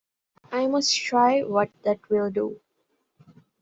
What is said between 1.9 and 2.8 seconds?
will do.